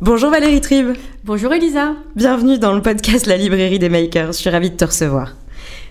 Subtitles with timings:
[0.00, 0.96] Bonjour Valérie Tribe.
[1.24, 1.96] Bonjour Elisa.
[2.14, 4.28] Bienvenue dans le podcast La librairie des makers.
[4.28, 5.34] Je suis ravie de te recevoir.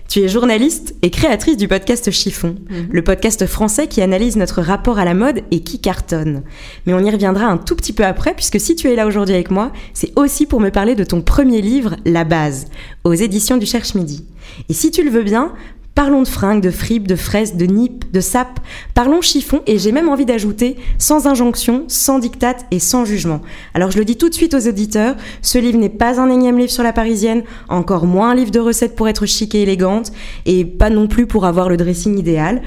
[0.08, 2.88] Tu es journaliste et créatrice du podcast Chiffon, mhm.
[2.90, 6.42] le podcast français qui analyse notre rapport à la mode et qui cartonne.
[6.86, 9.34] Mais on y reviendra un tout petit peu après, puisque si tu es là aujourd'hui
[9.34, 12.68] avec moi, c'est aussi pour me parler de ton premier livre, La Base,
[13.04, 14.24] aux éditions du Cherche Midi.
[14.70, 15.52] Et si tu le veux bien,
[15.98, 18.60] Parlons de fringues, de fripes, de fraises, de nippes, de sapes.
[18.94, 23.40] Parlons chiffon et j'ai même envie d'ajouter sans injonction, sans dictat et sans jugement.
[23.74, 26.56] Alors je le dis tout de suite aux auditeurs, ce livre n'est pas un énième
[26.56, 30.12] livre sur la parisienne, encore moins un livre de recettes pour être chic et élégante,
[30.46, 32.62] et pas non plus pour avoir le dressing idéal.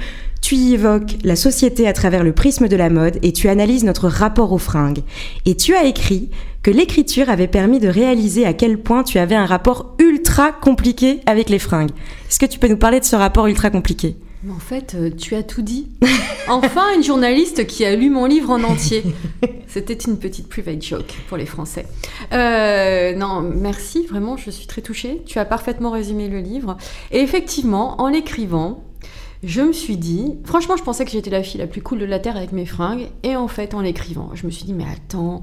[0.52, 3.85] Tu y évoques la société à travers le prisme de la mode et tu analyses
[3.85, 4.99] notre rapport aux fringues.
[5.45, 6.30] Et tu as écrit
[6.61, 11.21] que l'écriture avait permis de réaliser à quel point tu avais un rapport ultra compliqué
[11.25, 11.91] avec les fringues.
[12.27, 14.17] Est-ce que tu peux nous parler de ce rapport ultra compliqué?
[14.49, 15.88] En fait, euh, tu as tout dit.
[16.49, 19.03] Enfin, une journaliste qui a lu mon livre en entier.
[19.67, 21.86] C'était une petite private joke pour les Français.
[22.33, 25.21] Euh, non, merci, vraiment, je suis très touchée.
[25.25, 26.75] Tu as parfaitement résumé le livre.
[27.11, 28.83] Et effectivement, en l'écrivant,
[29.44, 32.06] je me suis dit, franchement, je pensais que j'étais la fille la plus cool de
[32.06, 33.08] la Terre avec mes fringues.
[33.23, 35.42] Et en fait, en l'écrivant, je me suis dit, mais attends,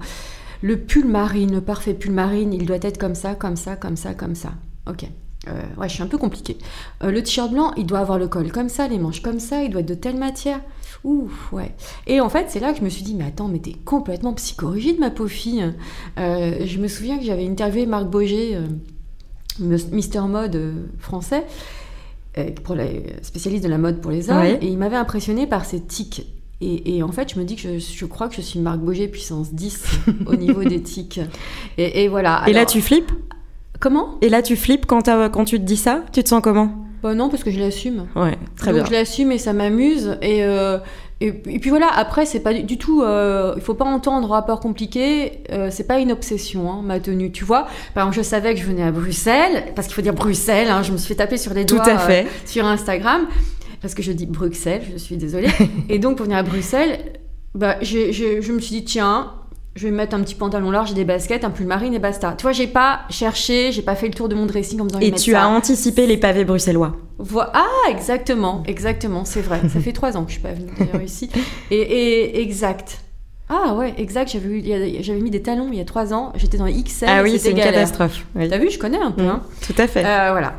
[0.63, 3.97] le pull marine, le parfait pull marine, il doit être comme ça, comme ça, comme
[3.97, 4.53] ça, comme ça.
[4.89, 5.05] Ok.
[5.47, 6.59] Euh, ouais, je suis un peu compliquée.
[7.03, 9.63] Euh, le t-shirt blanc, il doit avoir le col comme ça, les manches comme ça,
[9.63, 10.61] il doit être de telle matière.
[11.05, 11.75] Ouf, ouais.
[12.07, 14.33] Et en fait, c'est là que je me suis dit, mais attends, mais t'es complètement
[14.35, 15.73] psychorigide, ma pauvre fille.
[16.19, 18.59] Euh, je me souviens que j'avais interviewé Marc Boger,
[19.61, 20.61] Mister Mode
[20.99, 21.45] français,
[22.65, 25.81] pour les spécialiste de la mode pour les hommes, et il m'avait impressionné par ses
[25.81, 26.27] tics.
[26.61, 29.55] Et, en fait, je me dis que je, crois que je suis Marc Boger puissance
[29.55, 29.85] 10
[30.27, 31.21] au niveau des tics.
[31.79, 32.43] Et, voilà.
[32.49, 33.13] et là, tu flippes?
[33.79, 34.19] Comment?
[34.23, 36.03] Et là, tu flippes quand, quand tu te dis ça?
[36.13, 36.73] Tu te sens comment?
[37.01, 38.09] Bah non, parce que je l'assume.
[38.17, 40.19] Ouais, très Donc je l'assume et ça m'amuse.
[40.21, 40.79] Et, euh,
[41.21, 43.03] et, puis voilà, après, c'est pas du tout.
[43.03, 45.43] Euh, il faut pas entendre rapport compliqué.
[45.51, 47.33] Euh, c'est pas une obsession, hein, ma tenue.
[47.33, 50.15] Tu vois, par exemple, je savais que je venais à Bruxelles, parce qu'il faut dire
[50.15, 50.69] Bruxelles.
[50.69, 52.25] Hein, je me suis fait taper sur les doigts tout à fait.
[52.25, 53.27] Euh, sur Instagram,
[53.83, 55.51] parce que je dis Bruxelles, je suis désolée.
[55.89, 57.01] et donc, pour venir à Bruxelles,
[57.53, 59.33] bah, je me suis dit, tiens,
[59.79, 62.35] je vais mettre un petit pantalon large et des baskets, un pull marine et basta.
[62.37, 64.89] Tu vois, j'ai pas cherché, j'ai pas fait le tour de mon dressing en me
[64.89, 66.97] disant Et tu as anticipé les pavés bruxellois.
[67.55, 69.61] Ah, exactement, exactement, c'est vrai.
[69.73, 71.31] Ça fait trois ans que je suis pas venue d'ailleurs ici.
[71.71, 72.99] Et, exact.
[73.49, 74.33] Ah ouais, exact.
[74.33, 76.33] J'avais, j'avais mis des talons il y a trois ans.
[76.35, 77.07] J'étais dans les XL.
[77.09, 78.27] Ah oui, c'est une catastrophe.
[78.35, 79.23] T'as vu, je connais un peu.
[79.23, 79.43] Mmh, hein.
[79.65, 80.05] Tout à fait.
[80.05, 80.55] Euh, voilà.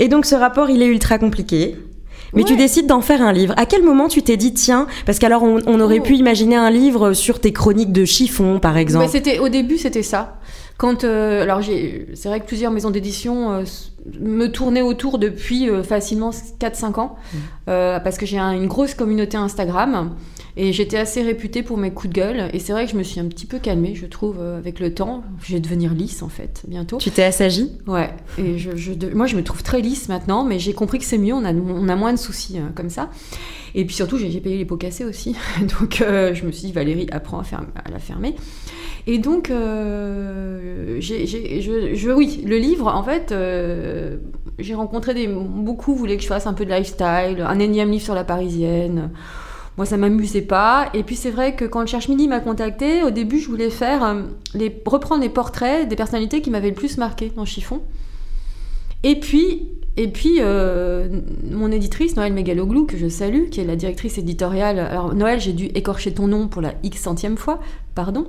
[0.00, 1.76] Et donc ce rapport, il est ultra compliqué.
[2.34, 3.54] Mais tu décides d'en faire un livre.
[3.56, 6.04] À quel moment tu t'es dit, tiens, parce qu'alors on, aurait oh.
[6.04, 9.06] pu imaginer un livre sur tes chroniques de chiffon, par exemple?
[9.08, 10.38] c'était au début, c'était ça.
[10.78, 13.62] Quand, euh, alors c'est vrai que plusieurs maisons d'édition euh,
[14.18, 17.38] me tournaient autour depuis euh, facilement 4-5 ans, mmh.
[17.66, 20.14] parce que j'ai une grosse communauté Instagram.
[20.56, 22.50] Et j'étais assez réputée pour mes coups de gueule.
[22.52, 24.80] Et c'est vrai que je me suis un petit peu calmée, je trouve, euh, avec
[24.80, 25.24] le temps.
[25.42, 26.98] Je vais devenir lisse, en fait, bientôt.
[26.98, 27.72] Tu t'es assagie?
[27.86, 28.10] Ouais.
[28.36, 28.70] Et je,
[29.14, 31.54] moi, je me trouve très lisse maintenant, mais j'ai compris que c'est mieux, on a,
[31.54, 33.10] on a moins de soucis hein, comme ça.
[33.74, 35.34] Et puis surtout, j'ai payé les pots cassés aussi.
[35.80, 37.44] donc, euh, je me suis dit, Valérie, apprends à,
[37.86, 38.34] à la fermer.
[39.06, 43.34] Et donc, euh, je, oui, le livre, en fait,
[44.58, 45.26] j'ai rencontré des.
[45.28, 49.10] Beaucoup voulaient que je fasse un peu de lifestyle, un énième livre sur la parisienne.
[49.78, 50.90] Moi, ça m'amusait pas.
[50.92, 53.70] Et puis, c'est vrai que quand le Cherche Midi m'a contacté, au début, je voulais
[53.70, 54.22] faire euh,
[54.84, 57.80] reprendre les portraits des personnalités qui m'avaient le plus marqué dans Chiffon.
[59.02, 61.08] Et puis, et puis euh,
[61.50, 64.78] mon éditrice, Noël Megaloglou, que je salue, qui est la directrice éditoriale.
[64.78, 67.58] Alors, Noël, j'ai dû écorcher ton nom pour la X centième fois,
[67.94, 68.26] pardon.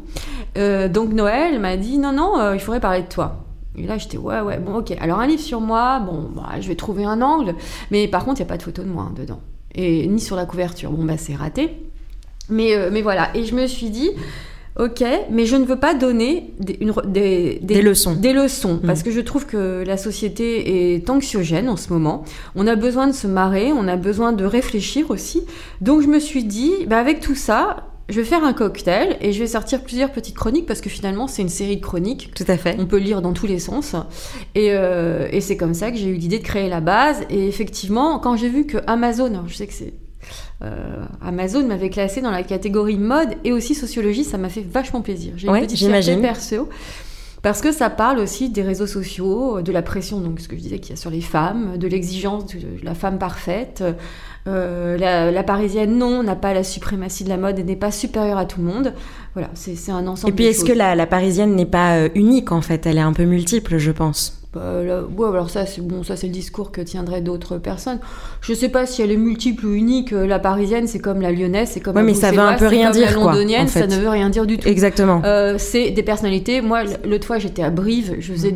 [0.57, 3.45] Euh, donc, Noël m'a dit non, non, il faudrait parler de toi.
[3.75, 4.95] Et là, j'étais ouais, ouais, bon, ok.
[4.99, 7.55] Alors, un livre sur moi, bon, bah, je vais trouver un angle.
[7.91, 9.39] Mais par contre, il n'y a pas de photo de moi hein, dedans
[9.75, 10.91] et ni sur la couverture.
[10.91, 11.69] Bon, bah c'est raté.
[12.49, 14.11] Mais, euh, mais voilà, et je me suis dit,
[14.77, 16.77] ok, mais je ne veux pas donner des,
[17.61, 18.15] des, leçons.
[18.15, 18.87] Des leçons, mmh.
[18.87, 22.25] parce que je trouve que la société est anxiogène en ce moment.
[22.55, 25.43] On a besoin de se marrer, on a besoin de réfléchir aussi.
[25.81, 29.31] Donc je me suis dit, bah, avec tout ça, je vais faire un cocktail et
[29.31, 32.31] je vais sortir plusieurs petites chroniques parce que finalement c'est une série de chroniques.
[32.35, 32.75] Tout à fait.
[32.79, 33.95] On peut lire dans tous les sens.
[34.55, 37.21] Et, euh, et c'est comme ça que j'ai eu l'idée de créer la base.
[37.29, 39.93] Et effectivement, quand j'ai vu que Amazon, je sais que c'est
[41.21, 45.33] Amazon m'avait classé dans la catégorie mode et aussi sociologie, ça m'a fait vachement plaisir.
[45.35, 46.69] J'ai une petite fierté perso.
[47.43, 50.61] Parce que ça parle aussi des réseaux sociaux, de la pression, donc ce que je
[50.61, 53.83] disais qu'il y a sur les femmes, de l'exigence de la femme parfaite.
[54.45, 58.37] Euh, la, parisienne, non, n'a pas la suprématie de la mode et n'est pas supérieure
[58.37, 58.93] à tout le monde.
[59.33, 60.33] Voilà, c'est un ensemble.
[60.33, 62.85] Et puis, est-ce que la, parisienne n'est pas euh, unique en fait?
[62.85, 64.43] Elle est un peu multiple, je pense.
[64.53, 67.99] Bah, alors ça, c'est bon, ça c'est le discours que tiendraient d'autres personnes.
[68.41, 70.13] Je sais pas si elle est multiple ou unique.
[70.13, 71.95] Euh, la parisienne, c'est comme la lyonnaise, c'est comme.
[71.95, 74.45] Oui, mais ça veut un peu rien dire, la londonienne, ça ne veut rien dire
[74.45, 74.67] du tout.
[74.67, 75.21] Exactement.
[75.25, 76.61] Euh, c'est des personnalités.
[76.61, 78.53] Moi, l'autre fois, j'étais à Brive, je faisais,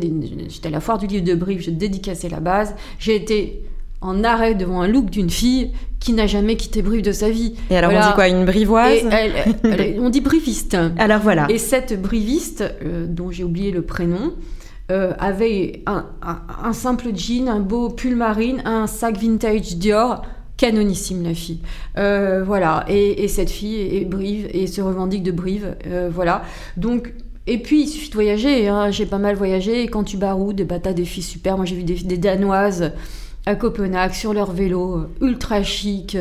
[0.48, 2.76] j'étais à la foire du livre de Brive, je dédicassais la base.
[3.00, 3.62] J'ai été
[4.00, 7.54] en arrêt devant un look d'une fille qui n'a jamais quitté Brive de sa vie.
[7.70, 9.00] Et alors on dit quoi Une brivoise
[9.98, 10.76] On dit briviste.
[10.98, 11.46] Alors voilà.
[11.48, 14.34] Et cette briviste, euh, dont j'ai oublié le prénom,
[14.90, 20.22] euh, avait un, simple jean, un beau pull marine, un sac vintage Dior,
[20.56, 21.60] canonissime la fille.
[21.98, 25.76] Euh, voilà, et, cette fille est, Brive et se revendique de Brive.
[26.10, 26.42] Voilà,
[26.76, 27.12] donc.
[27.50, 28.68] Et puis, il suffit de voyager.
[28.68, 28.90] Hein.
[28.90, 29.82] J'ai pas mal voyagé.
[29.82, 31.56] Et quand tu baroudes, bah, t'as des filles super.
[31.56, 32.92] Moi, j'ai vu des, des, Danoises
[33.48, 36.16] à Copenhague sur leur vélo, ultra chic.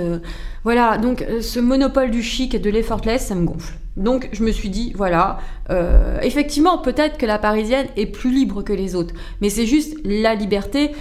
[0.63, 3.74] voilà, donc ce monopole du chic et de l'effortless, ça me gonfle.
[3.97, 5.39] Donc je me suis dit, voilà,
[5.71, 9.97] euh, effectivement, peut-être que la Parisienne est plus libre que les autres, mais c'est juste
[10.06, 10.91] la liberté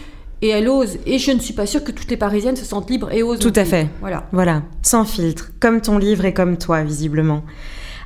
[0.40, 0.98] et elle ose.
[1.04, 3.38] Et je ne suis pas sûre que toutes les Parisiennes se sentent libres et osent.
[3.38, 3.88] Tout à fait.
[4.00, 4.26] Voilà.
[4.32, 7.42] Voilà, sans filtre, comme ton livre et comme toi, visiblement.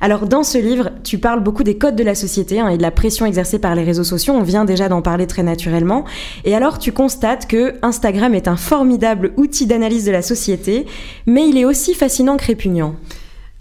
[0.00, 2.82] Alors dans ce livre, tu parles beaucoup des codes de la société hein, et de
[2.82, 4.34] la pression exercée par les réseaux sociaux.
[4.34, 6.04] On vient déjà d'en parler très naturellement.
[6.44, 10.86] Et alors tu constates que Instagram est un formidable outil d'analyse de la société,
[11.26, 12.94] mais il est aussi fascinant que répugnant.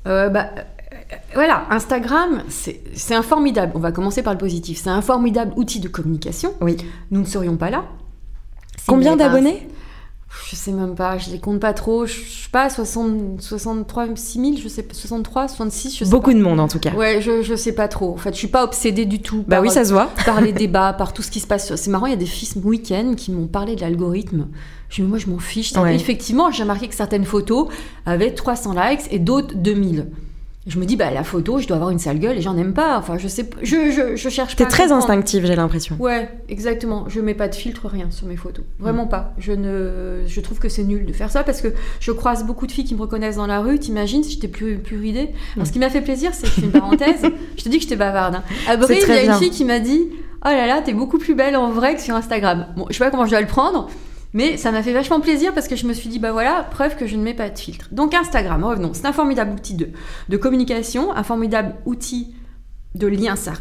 [0.07, 0.49] Euh, bah,
[1.33, 5.79] voilà, Instagram, c'est un formidable, on va commencer par le positif, c'est un formidable outil
[5.79, 6.53] de communication.
[6.61, 6.77] Oui.
[7.11, 7.83] Nous ne serions pas là.
[8.87, 9.67] Combien d'abonnés?
[10.49, 12.05] Je sais même pas, je les compte pas trop.
[12.05, 16.39] Je, sais pas, 60, 63, 6 je sais pas, 63, 66, je sais Beaucoup de
[16.39, 16.91] monde en tout cas.
[16.93, 18.13] Ouais, je, je sais pas trop.
[18.13, 19.43] En fait, je suis pas obsédée du tout.
[19.47, 20.09] Bah oui, ça se voit.
[20.25, 21.75] Par les débats, par tout ce qui se passe.
[21.75, 24.47] C'est marrant, il y a des filles ce week-end qui m'ont parlé de l'algorithme.
[24.89, 25.73] Je moi, je m'en fiche.
[25.75, 27.67] Effectivement, j'ai remarqué que certaines photos
[28.05, 30.07] avaient 300 likes et d'autres 2000
[30.69, 32.73] je me dis, bah, la photo, je dois avoir une sale gueule et j'en aime
[32.73, 32.97] pas.
[32.97, 34.55] Enfin, je sais je, je, je cherche.
[34.55, 35.95] T'es très instinctive, j'ai l'impression.
[35.99, 37.05] Ouais, exactement.
[37.07, 38.65] Je mets pas de filtre, rien sur mes photos.
[38.77, 39.09] Vraiment mm.
[39.09, 39.33] pas.
[39.39, 41.69] Je, ne, je trouve que c'est nul de faire ça parce que
[41.99, 43.79] je croise beaucoup de filles qui me reconnaissent dans la rue.
[43.79, 45.29] T'imagines si j'étais plus, plus ridée?
[45.55, 47.23] Alors, Ce qui m'a fait plaisir, c'est, une parenthèse,
[47.57, 48.35] je te dis que j'étais bavarde.
[48.35, 48.43] Hein.
[48.67, 50.07] À Brive, il y a une fille qui m'a dit,
[50.45, 52.67] oh là là, t'es beaucoup plus belle en vrai que sur Instagram.
[52.77, 53.89] Bon, je sais pas comment je dois le prendre.
[54.33, 56.95] Mais ça m'a fait vachement plaisir parce que je me suis dit, bah voilà, preuve
[56.95, 57.87] que je ne mets pas de filtre.
[57.91, 62.35] Donc Instagram, revenons, c'est un formidable outil de, communication, un formidable outil
[62.95, 63.53] de lien, ça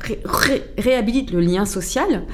[0.77, 2.25] réhabilite le lien social.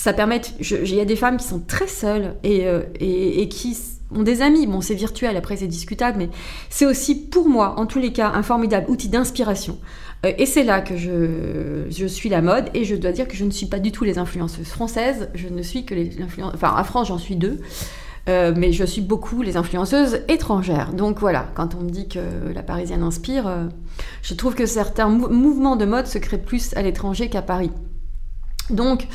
[0.00, 3.48] Ça permet, il y a des femmes qui sont très seules et, euh, et, et
[3.50, 3.76] qui
[4.10, 4.66] ont des amis.
[4.66, 6.30] Bon, c'est virtuel, après c'est discutable, mais
[6.70, 9.78] c'est aussi pour moi, en tous les cas, un formidable outil d'inspiration.
[10.24, 13.36] Euh, et c'est là que je, je, suis la mode et je dois dire que
[13.36, 16.54] je ne suis pas du tout les influenceuses françaises, je ne suis que les influenceuses...
[16.54, 17.60] Enfin, à France, j'en suis deux.
[18.30, 20.94] Euh, mais je suis beaucoup les influenceuses étrangères.
[20.94, 22.20] Donc voilà, quand on me dit que
[22.54, 23.68] la Parisienne inspire,
[24.22, 27.70] je trouve que certains mouvements de mode se créent plus à l'étranger qu'à Paris.
[28.70, 29.06] Donc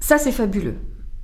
[0.00, 0.76] ça c'est fabuleux.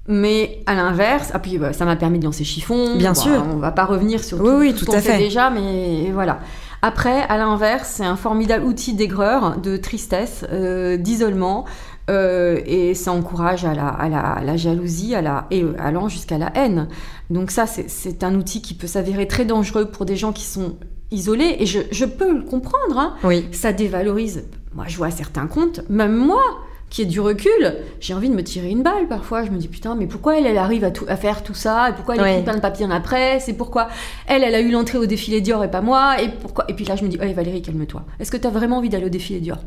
[0.07, 2.97] Mais à l'inverse, ah puis bah, ça m'a permis de lancer Chiffon.
[2.97, 3.43] Bien sûr.
[3.51, 5.17] On va pas revenir sur tout, oui, tout, à fait.
[5.17, 6.41] déjà, mais voilà.
[6.83, 11.65] Après, à l'inverse, c'est un formidable outil d'aigreur, de tristesse, euh, d'isolement,
[12.11, 16.53] euh, et ça encourage à la, à la, jalousie, à la, et allant jusqu'à la
[16.55, 16.89] haine.
[17.31, 20.77] Donc ça, c'est un outil qui peut s'avérer très dangereux pour des gens qui sont
[21.11, 22.99] isolés, et je, je peux le comprendre.
[22.99, 23.15] Hein.
[23.25, 23.49] Oui.
[23.53, 24.45] Ça dévalorise.
[24.75, 26.43] Moi, je vois certains comptes, même moi,
[26.95, 29.43] qui est du recul, j'ai envie de me tirer une balle parfois.
[29.43, 31.91] Je me dis putain, mais pourquoi elle, elle arrive à, tout, à faire tout ça?
[31.91, 33.89] Et pourquoi elle écrit plein de papiers dans la presse Et pourquoi
[34.29, 36.23] elle, elle a eu l'entrée au défilé Dior et pas moi?
[36.23, 36.67] Et pourquoi?
[36.69, 38.05] Et puis là, je me dis, oh, Valérie, calme-toi.
[38.21, 39.59] Est-ce que tu as vraiment envie d'aller au défilé Dior?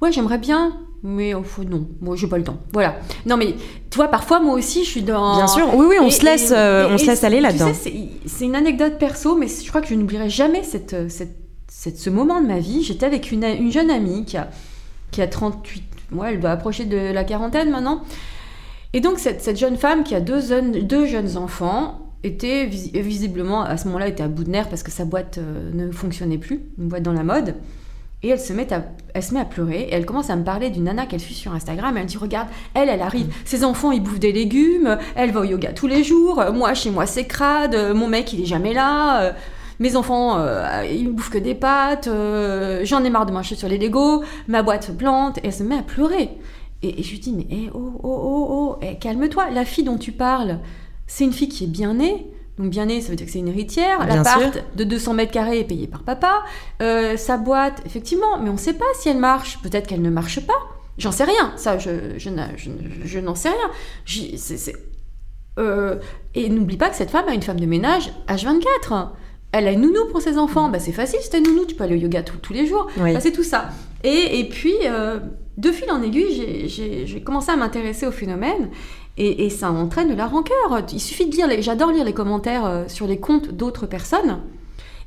[0.00, 2.58] Ouais, j'aimerais bien, mais non, moi j'ai pas le temps.
[2.72, 2.96] Voilà.
[3.24, 3.54] Non, mais
[3.90, 5.36] toi, parfois, moi aussi, je suis dans.
[5.36, 7.70] Bien sûr, oui, oui, on se laisse, euh, on se laisse aller là-dedans.
[7.72, 11.36] c'est une anecdote perso, mais je crois que je n'oublierai jamais cette, cette,
[11.68, 12.82] cette, ce moment de ma vie.
[12.82, 14.50] J'étais avec une, une jeune amie qui a,
[15.12, 18.02] qui a 38 ouais, elle doit approcher de la quarantaine maintenant.
[18.92, 20.40] Et donc cette, jeune femme qui a deux,
[20.82, 24.90] deux jeunes enfants était visiblement à ce moment-là était à bout de nerfs parce que
[24.90, 27.56] sa boîte euh, ne fonctionnait plus, une boîte dans la mode.
[28.24, 30.44] Et elle se, met à, elle se met à pleurer et elle commence à me
[30.44, 31.96] parler d'une nana qu'elle suit sur Instagram.
[31.96, 35.40] elle me dit Regarde, elle, elle arrive, ses enfants ils bouffent des légumes, elle va
[35.40, 38.74] au yoga tous les jours, moi chez moi c'est crade, mon mec il est jamais
[38.74, 39.34] là
[39.82, 43.68] mes enfants, euh, ils bouffent que des pâtes, euh, j'en ai marre de marcher sur
[43.68, 46.30] les Legos, ma boîte se plante, et elle se met à pleurer.
[46.82, 49.98] Et, je lui dis, mais eh, oh, oh, oh, oh, eh, calme-toi, la fille dont
[49.98, 50.58] tu parles,
[51.06, 52.26] c'est une fille qui est bien née,
[52.58, 54.00] Donc bien née, ça veut dire que c'est une héritière.
[54.16, 56.42] L'appart de 200 mètres carrés est payé par papa.
[56.82, 59.58] Euh, sa boîte, effectivement, mais on ne sait pas si elle marche.
[59.62, 60.60] Peut-être qu'elle ne marche pas.
[60.98, 61.52] J'en sais rien.
[61.56, 62.70] Ça, je, je, n'a- je-
[63.04, 63.70] je n'en sais rien.
[64.04, 64.76] J'y- c'est- c'est-
[65.58, 65.96] Euh,
[66.34, 69.08] et n'oublie pas que cette femme a une femme de ménage H24.
[69.52, 70.68] Elle a une nounou pour ses enfants.
[70.70, 71.64] Bah, c'est facile, c'est ta nounou.
[71.66, 72.86] Tu peux aller au yoga tous- tous les jours.
[72.98, 73.12] Oui.
[73.12, 73.68] Bah, c'est tout ça.
[74.02, 75.20] Et, et puis, euh,
[75.58, 78.70] de fil en aiguille, j'ai- commencé à m'intéresser au phénomène.
[79.18, 80.82] Et, et ça entraîne de la rancœur.
[80.92, 84.38] Il suffit de lire, j'adore lire les commentaires euh, sur les comptes d'autres personnes.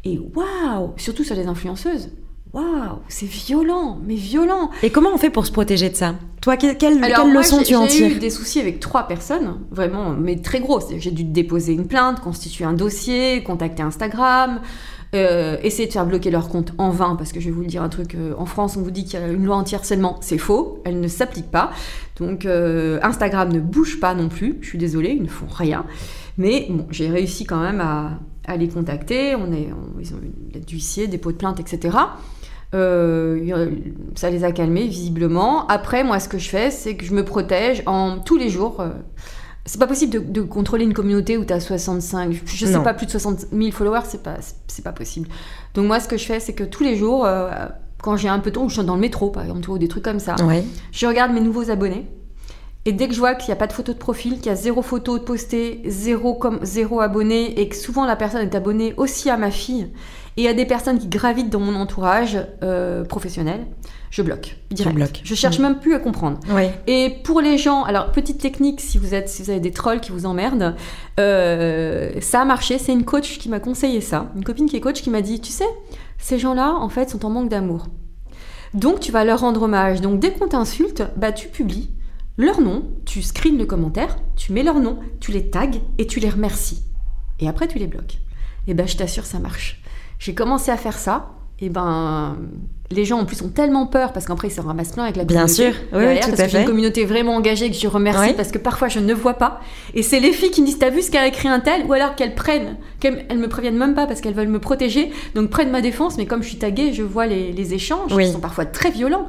[0.04, 2.12] Et waouh, surtout sur les influenceuses.
[2.56, 4.70] Waouh, c'est violent, mais violent.
[4.82, 6.16] Et comment on fait pour se protéger de ça?
[6.42, 8.20] Toi, que- quelle, Alors, quelle moi, leçon tu en J'ai eu tires?
[8.20, 10.80] des soucis avec trois personnes, vraiment, mais très gros.
[10.98, 14.62] J'ai dû déposer une plainte, constituer un dossier, contacter Instagram,
[15.16, 17.68] euh, essayer de faire bloquer leur compte en vain, parce que je vais vous le
[17.68, 20.18] dire un truc, euh, en France, on vous dit qu'il y a une loi anti-harcèlement,
[20.22, 21.72] c'est faux, elle ne s'applique pas.
[22.20, 25.84] Donc, euh, Instagram ne bouge pas non plus, je suis désolée, ils ne font rien.
[26.38, 28.12] Mais bon, j'ai réussi quand même à,
[28.46, 31.98] à les contacter, on est, on- ils ont une lettre d'huissier, dépôt de plainte, etc.
[32.76, 33.70] Euh,
[34.16, 35.66] ça les a calmés visiblement.
[35.68, 38.82] Après, moi, ce que je fais, c'est que je me protège en tous les jours.
[38.82, 38.90] euh,
[39.68, 42.84] c'est pas possible de, de contrôler une communauté où tu as 65, je sais Non.
[42.84, 44.36] pas, plus de 60 000 followers, c'est pas,
[44.68, 45.28] c'est pas possible.
[45.74, 47.50] Donc, moi, ce que je fais, c'est que tous les jours, euh,
[48.04, 49.78] quand j'ai un peu de temps, ou je suis dans le métro, par exemple, ou
[49.80, 50.64] des trucs comme ça, Ouais.
[50.92, 52.06] je regarde mes nouveaux abonnés.
[52.88, 54.50] Et dès que je vois qu'il n'y a pas de photo de profil, qu'il y
[54.50, 58.54] a zéro photo de postée, zéro, comme, zéro abonné, et que souvent la personne est
[58.56, 59.88] abonnée aussi à ma fille,
[60.38, 63.66] et à des personnes qui gravitent dans mon entourage euh, professionnel,
[64.12, 64.58] je bloque.
[64.70, 64.96] Direct.
[64.96, 65.22] bloques.
[65.24, 65.64] Je cherche Mm.
[65.64, 66.40] même plus à comprendre.
[66.86, 70.00] Et pour les gens, alors petite technique, si vous êtes, si vous avez des trolls
[70.00, 70.76] qui vous emmerdent,
[71.20, 72.78] euh, ça a marché.
[72.78, 75.40] C'est une coach qui m'a conseillé ça, une copine qui est coach qui m'a dit,
[75.40, 75.66] tu sais,
[76.20, 77.88] ces gens-là, en fait, sont en manque d'amour.
[78.74, 80.02] Donc tu vas leur rendre hommage.
[80.02, 81.90] Donc dès qu'on t'insulte, bah tu publies
[82.38, 86.20] leur nom, tu screens le commentaire, tu mets leur nom, tu les tags et tu
[86.20, 86.84] les remercies.
[87.40, 88.20] Et après tu les bloques.
[88.68, 89.82] Et ben je t'assure ça marche.
[90.20, 91.32] J'ai commencé à faire ça.
[91.60, 92.36] Et ben
[92.92, 95.24] les gens en plus ont tellement peur parce qu'après ils se ramassent plein avec la
[95.24, 96.64] Bien communauté sûr, oui, derrière, tout parce à que j'ai fait.
[96.64, 99.62] une communauté vraiment engagée que je remercie parce que parfois je ne vois pas.
[99.94, 101.86] Et c'est les filles qui me disent T'as vu ce qu'a écrit un tel?
[101.86, 105.12] Ou alors qu'elles prennent, qu'elles elles me préviennent même pas parce qu'elles veulent me protéger,
[105.34, 108.26] donc prennent ma défense, mais comme je suis taguée, je vois les, les échanges Oui.
[108.26, 109.28] qui sont parfois très violents.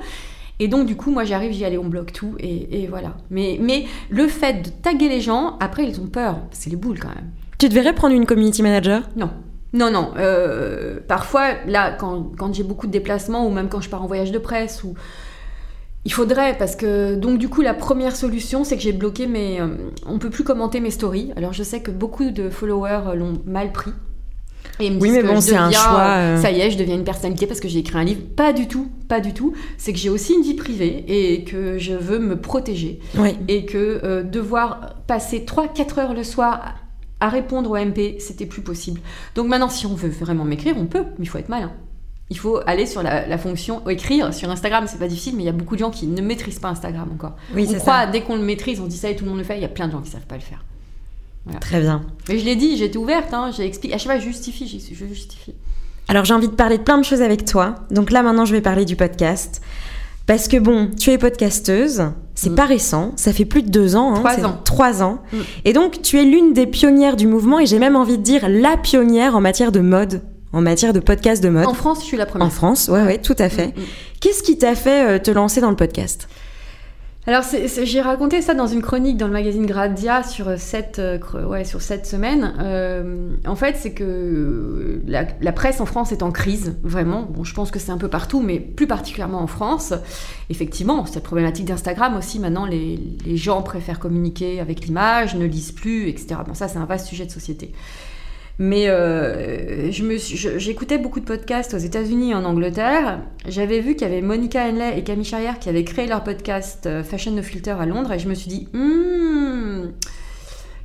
[0.59, 3.17] Et donc, du coup, moi, j'arrive, j'y allais, on bloque tout, et, et voilà.
[3.31, 6.39] Mais, mais le fait de taguer les gens, après, ils ont peur.
[6.51, 7.31] C'est les boules quand même.
[7.59, 9.03] Tu devrais prendre une community manager?
[9.17, 9.31] Non.
[9.73, 10.13] Non, non.
[10.17, 14.07] euh, parfois, là, quand, quand j'ai beaucoup de déplacements, ou même quand je pars en
[14.07, 14.95] voyage de presse, ou...
[16.07, 17.17] il faudrait, parce que...
[17.17, 19.61] Donc, du coup, la première solution, c'est que j'ai bloqué mes...
[19.61, 19.69] euh,
[20.07, 21.33] on peut plus commenter mes stories.
[21.37, 23.93] Alors, je sais que beaucoup de followers euh, l'ont mal pris.
[24.81, 26.41] Et ils me Oui, mais bon, c'est un choix, euh.
[26.41, 28.21] Ça y est, je deviens une personnalité parce que j'ai écrit un livre.
[28.37, 29.55] Pas du tout, pas du tout.
[29.79, 33.37] C'est que j'ai aussi une vie privée et que je veux me protéger Oui.
[33.49, 36.75] et que euh, devoir passer 3-4 heures le soir
[37.21, 39.01] à- répondre au MP, c'était plus possible.
[39.35, 41.73] Donc maintenant, si on veut vraiment m'écrire, on peut, mais il faut être malin.
[42.29, 45.47] Il faut aller sur la, la fonction écrire sur Instagram, c'est pas difficile, mais il
[45.47, 47.37] y a beaucoup de gens qui ne maîtrisent pas Instagram encore.
[47.55, 48.07] Oui, on croit, ça.
[48.07, 49.65] dès qu'on le maîtrise, on dit ça et tout le monde le fait, il y
[49.65, 50.65] a plein de gens qui savent pas le faire.
[51.61, 52.03] Très bien.
[52.29, 55.07] Mais je l'ai dit, j'étais ouverte, hein, j'ai expliqué, à chaque fois je justifie, je
[55.07, 55.55] justifie.
[56.09, 57.77] Alors j'ai envie de parler de plein de choses avec toi.
[57.91, 59.61] Donc là maintenant je vais parler du podcast.
[60.27, 62.03] Parce que bon, tu es podcasteuse,
[62.35, 62.55] c'est Mm.
[62.57, 64.13] pas récent, ça fait plus de deux ans.
[64.15, 64.61] hein, Trois ans.
[64.65, 65.19] Trois ans.
[65.33, 65.37] Mm.
[65.67, 68.49] Et donc tu es l'une des pionnières du mouvement et j'ai même envie de dire
[68.49, 70.23] la pionnière en matière de mode,
[70.53, 71.67] en matière de podcast de mode.
[71.67, 72.47] En France, je suis la première.
[72.47, 73.69] En France, ouais, ouais, tout à fait.
[73.69, 73.85] Mm, mm.
[74.21, 76.29] Qu'est-ce qui t'a fait euh, te lancer dans le podcast?
[77.29, 77.43] Alors,
[77.83, 80.57] j'ai raconté ça dans une chronique dans le magazine Gradia sur euh,
[80.99, 82.55] euh, cre- ouais, sur sept semaines.
[82.61, 87.23] Euh, en fait, c'est que la, la presse en France est en crise, vraiment.
[87.29, 89.93] Bon, je pense que c'est un peu partout, mais plus particulièrement en France.
[90.51, 92.39] Effectivement, cette problématique d'Instagram aussi.
[92.39, 96.37] Maintenant, les, les gens préfèrent communiquer avec l'image, ne lisent plus, etc.
[96.47, 97.73] Bon, ça, c'est un vaste sujet de société.
[98.59, 103.21] Mais euh, j'écoutais beaucoup de podcasts aux États-Unis et en Angleterre.
[103.47, 106.87] J'avais vu qu'il y avait Monica Henley et Camille Charrière qui avaient créé leur podcast
[106.87, 109.91] euh, Fashion No Filter à Londres et je me suis dit, Hmm,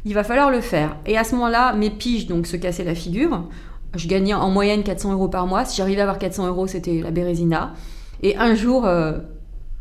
[0.03, 0.97] il va falloir le faire.
[1.05, 3.47] Et à ce moment-là, mes piges donc se cassaient la figure.
[3.95, 5.63] Je gagnais en moyenne 400 euros par mois.
[5.63, 7.73] Si j'arrivais à avoir 400 euros, c'était la Bérésina.
[8.21, 9.19] Et un jour, euh,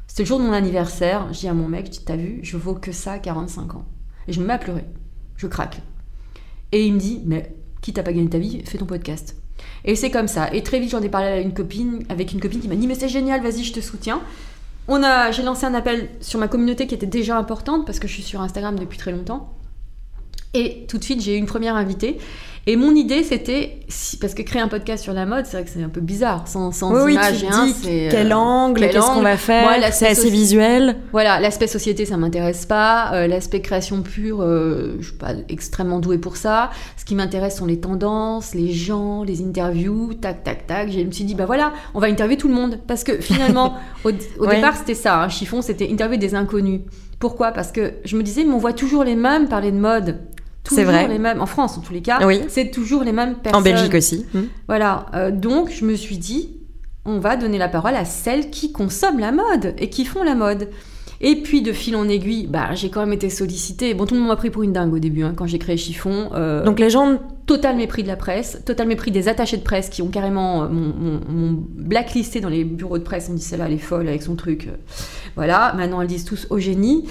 [0.06, 2.75] c'était le jour de mon anniversaire, je dis à mon mec, t'as vu, je vaux
[2.75, 3.85] que ça à 45 ans.
[4.28, 4.85] Et je me mets à pleurer.
[5.37, 5.80] Je craque.
[6.73, 9.37] Et il me dit, mais quitte à pas gagner ta vie, fais ton podcast.
[9.84, 10.52] Et c'est comme ça.
[10.52, 12.87] Et très vite, j'en ai parlé à une copine, avec une copine qui m'a dit,
[12.87, 14.20] mais c'est génial, vas-y, je te soutiens.
[14.88, 18.08] On a, j'ai lancé un appel sur ma communauté qui était déjà importante parce que
[18.08, 19.52] je suis sur Instagram depuis très longtemps.
[20.54, 22.19] Et tout de suite, j'ai eu une première invitée.
[22.66, 25.64] Et mon idée, c'était, si- parce que créer un podcast sur la mode, c'est vrai
[25.64, 27.30] que c'est un peu bizarre, sans, sans Oui, et un,
[27.66, 30.97] dis c'est, euh, quel angle, qu'est-ce qu'on va faire, Moi, c'est assez soci- visuel.
[31.11, 33.12] Voilà, l'aspect société, ça m'intéresse pas.
[33.14, 36.71] Euh, l'aspect création pure, euh, je suis pas extrêmement douée pour ça.
[36.99, 40.92] Ce qui m'intéresse sont les tendances, les gens, les interviews, tac, tac, tac.
[40.92, 42.78] Je me suis dit, bah voilà, on va interviewer tout le monde.
[42.87, 44.57] Parce que finalement, au, au Ouais.
[44.57, 45.23] départ, c'était ça.
[45.23, 46.83] Un chiffon, c'était interviewer des inconnus.
[47.19, 47.52] Pourquoi?
[47.52, 50.19] Parce que je me disais, mais on voit toujours les mêmes parler de mode.
[50.70, 51.08] C'est Toujours vrai.
[51.08, 51.40] les mêmes.
[51.40, 52.40] En France, en tous les cas, Oui.
[52.48, 53.60] c'est toujours les mêmes personnes.
[53.60, 54.26] En Belgique aussi.
[54.34, 54.42] Hmm.
[54.68, 56.56] Voilà, euh, donc je me suis dit,
[57.04, 60.34] on va donner la parole à celles qui consomment la mode et qui font la
[60.34, 60.68] mode.
[61.22, 63.92] Et puis de fil en aiguille, bah, j'ai quand même été sollicitée.
[63.92, 65.76] Bon, tout le monde m'a pris pour une dingue au début hein, quand j'ai créé
[65.76, 66.30] Chiffon.
[66.34, 69.90] Euh, Donc les gens, total mépris de la presse, total mépris des attachés de presse
[69.90, 73.28] qui ont carrément euh, mon, mon- mon blacklisté dans les bureaux de presse.
[73.30, 74.66] On dit celle-là, elle est folle avec son truc.
[74.68, 74.76] euh,
[75.36, 77.04] Voilà, maintenant elles disent tous au génie.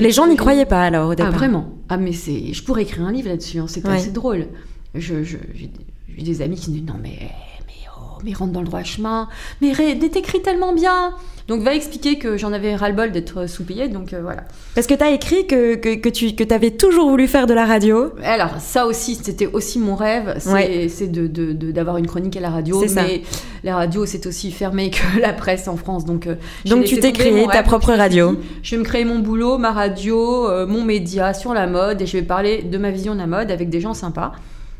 [0.00, 1.32] Les gens n'y croyaient pas alors au Ah départ.
[1.32, 3.58] vraiment Ah mais c'est, je pourrais écrire un livre là-dessus.
[3.58, 3.96] hein, C'est Ouais.
[3.96, 4.46] assez drôle.
[4.94, 5.70] Je, je- j'ai,
[6.16, 7.18] j'ai des amis qui me disent non mais
[7.66, 9.28] mais oh, mais rentre dans le droit chemin.
[9.60, 11.12] Mais mais t'écris tellement bien.
[11.48, 13.88] Donc va expliquer que j'en avais ras-le-bol d'être sous-payée.
[13.88, 14.42] Donc euh, voilà.
[14.76, 17.52] Parce que tu as écrit que, que, que tu que avais toujours voulu faire de
[17.54, 18.10] la radio.
[18.22, 20.88] Alors ça aussi, c'était aussi mon rêve, c'est, Ouais.
[21.08, 22.80] de, de- d'avoir une chronique à la radio.
[22.80, 23.02] C'est ça.
[23.02, 23.22] mais
[23.64, 26.04] la radio, c'est aussi fermé que la presse en France.
[26.04, 27.64] Donc, euh, Donc tu t'es créé ta rêve.
[27.64, 28.32] propre radio.
[28.32, 32.00] dit, Je vais me créer mon boulot, ma radio, euh, mon média sur la mode
[32.02, 34.32] et je vais parler de ma vision de la mode avec des gens sympas.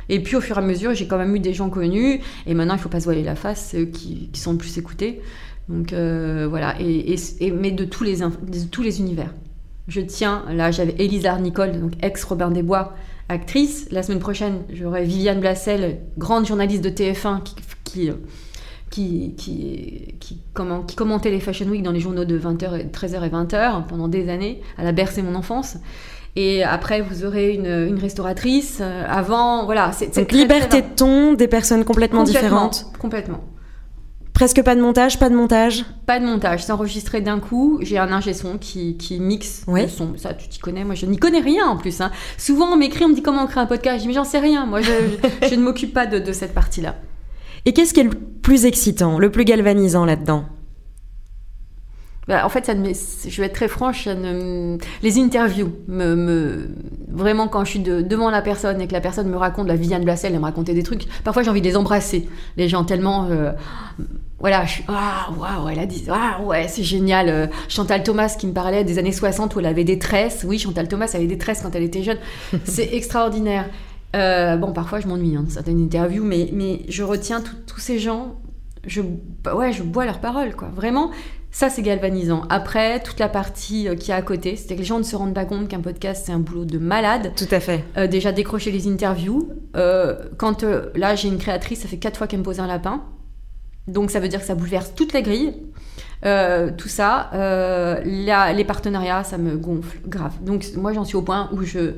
[0.09, 2.55] Et puis au fur et à mesure, j'ai quand même eu des gens connus et
[2.55, 5.21] maintenant il faut pas se voiler la face, c'est eux qui, sont le plus écoutés.
[5.69, 7.17] Donc euh, voilà, et,
[7.53, 8.21] mais de tous, les,
[9.01, 9.33] univers.
[9.89, 12.95] Je tiens, là j'avais Elisa Nicole, donc ex-Robin des Bois,
[13.29, 13.89] actrice.
[13.91, 17.55] La semaine prochaine, j'aurai Viviane Blassel, grande journaliste de TF1 qui,
[17.85, 18.11] qui,
[18.91, 22.85] qui, qui, qui, comment- qui commentait les Fashion Week dans les journaux de 20h et
[22.85, 24.61] 13h et 20h pendant des années.
[24.79, 25.79] Elle a bercé mon enfance.
[26.35, 28.79] Et après, vous aurez une, une restauratrice.
[28.81, 29.93] Euh, Avant, voilà.
[29.93, 32.87] C'est, Donc très, liberté très de ton, des personnes complètement, différentes.
[32.99, 33.41] Complètement.
[34.33, 35.85] Presque pas de montage, pas de montage?
[36.07, 37.79] Pas de montage, c'est enregistré d'un coup.
[37.83, 40.13] J'ai un ingé son qui, qui mixe le son.
[40.17, 40.85] Ça, tu t'y connais.
[40.85, 42.01] Moi, je n'y connais rien en plus.
[42.01, 42.11] hein.
[42.39, 43.99] Souvent, on m'écrit, on me dit comment on crée un podcast?
[43.99, 44.65] Je dis, mais j'en sais rien.
[44.65, 44.91] Moi, je,
[45.43, 46.97] je- je ne m'occupe pas de, de cette partie-là.
[47.67, 50.47] Et qu'est-ce qui est le plus excitant, le plus galvanisant là-dedans?
[52.31, 56.69] En fait, ça je vais être très franche, ça ne- les interviews, me, me-
[57.09, 59.77] vraiment quand je suis de- devant la personne et que la personne me raconte, la
[59.77, 62.85] Viviane Blassel, elle me racontait des trucs, parfois j'ai envie de les embrasser, les gens
[62.85, 63.27] tellement...
[63.31, 63.53] euh,
[64.39, 64.85] voilà, je suis...
[64.89, 66.05] Ah, waouh, elle a dit...
[66.11, 67.29] Ah, ouais, c'est génial.
[67.29, 70.45] Euh, Chantal Thomas qui me parlait des années 60 où elle avait des tresses.
[70.45, 72.19] Oui, Chantal Thomas avait des tresses quand elle était jeune.
[72.65, 73.67] c'est extraordinaire.
[74.17, 78.35] Euh, bon, parfois je m'ennuie hein, certaines interviews, mais, mais je retiens tous ces gens.
[78.87, 79.01] Je,
[79.45, 80.69] bah ouais, je bois leurs paroles, quoi.
[80.75, 81.11] Vraiment,
[81.53, 82.43] ça, c'est galvanisant.
[82.49, 85.05] Après, toute la partie euh, qu'il y a à côté, c'est que les gens ne
[85.05, 87.33] se rendent pas compte qu'un podcast, c'est un boulot de malade.
[87.37, 87.85] Tout à fait.
[87.97, 89.51] Euh, déjà, décrocher les interviews.
[89.77, 92.67] Euh, quand euh, là, j'ai une créatrice, ça fait quatre fois qu'elle me pose un
[92.67, 93.03] lapin.
[93.87, 95.55] Donc, ça veut dire que ça bouleverse toutes les grilles.
[96.25, 100.33] Euh, tout ça, là, les partenariats, ça me gonfle grave.
[100.43, 101.95] Donc, moi, j'en suis au point où je,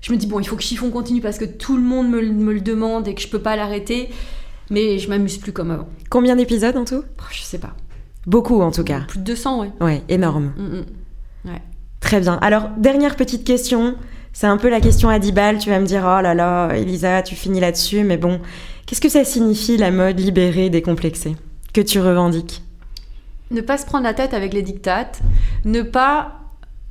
[0.00, 2.20] je me dis, bon, il faut que Chiffon continue parce que tout le monde me,
[2.20, 4.08] le- me le demande et que je peux pas l'arrêter.
[4.70, 5.88] Mais je m'amuse plus comme avant.
[6.10, 7.04] Combien d'épisodes en tout?
[7.18, 7.74] Oh, je sais pas.
[8.26, 9.02] Beaucoup en tout cas.
[9.06, 9.72] Plus de 200, ouais.
[9.80, 10.52] Ouais, énorme.
[10.56, 10.84] Mm, mm.
[12.00, 12.34] Très bien.
[12.34, 13.96] Alors, dernière petite question.
[14.32, 15.58] C'est un peu la question à 10 balles.
[15.58, 18.04] Tu vas me dire, oh là là, Elisa, tu finis là-dessus.
[18.04, 18.40] Mais bon,
[18.86, 21.36] qu'est-ce que ça signifie la mode libérée, décomplexée?
[21.72, 22.62] Que tu revendiques?
[23.50, 25.20] Ne pas se prendre la tête avec les dictates,
[25.64, 26.40] ne pas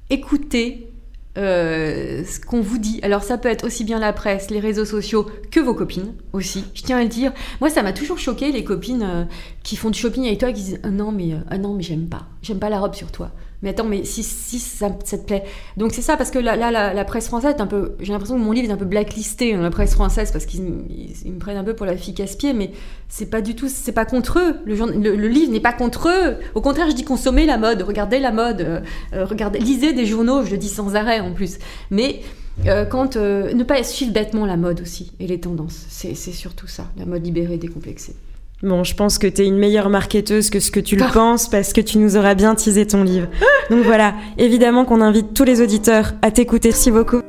[0.09, 0.89] écouter
[1.37, 2.99] euh, ce qu'on vous dit.
[3.03, 6.63] Alors ça peut être aussi bien la presse, les réseaux sociaux que vos copines aussi.
[6.73, 7.33] Je tiens à le dire.
[7.61, 9.23] Moi, ça m'a toujours choqué les copines euh,
[9.63, 11.83] qui font du shopping avec toi qui disent ah non mais euh, ah non mais
[11.83, 13.31] j'aime pas, j'aime pas la robe sur toi.
[13.65, 15.43] Mais attends, mais si, si ça, ça te plaît.
[15.75, 17.95] Donc c'est ça, parce que là, la, presse française est un peu.
[17.99, 20.61] J'ai l'impression que mon livre est un peu blacklisté dans la presse française parce qu'ils
[20.89, 22.71] ils- ils me prennent un peu pour la fille casse-pied, mais
[23.09, 23.67] c'est pas du tout.
[23.67, 24.55] C'est pas contre eux.
[24.65, 24.75] Le,
[25.15, 26.37] le, livre n'est pas contre eux.
[26.53, 28.79] Au contraire, je dis consommez la mode, regardez la mode, euh,
[29.13, 31.57] euh, regardez, lisez des journaux, je le dis sans arrêt en plus.
[31.91, 32.21] Mais.
[32.67, 36.85] euh, quand ne pas suivre bêtement la mode aussi et les tendances, c'est surtout ça,
[36.97, 38.15] la mode libérée, décomplexée.
[38.63, 41.11] Bon, je pense que tu es une meilleure marketeuse que ce que tu le Ah.
[41.13, 43.27] penses parce que tu nous auras bien teasé ton livre.
[43.69, 46.69] Donc voilà, évidemment qu'on invite tous les auditeurs à t'écouter.
[46.69, 47.21] Merci beaucoup.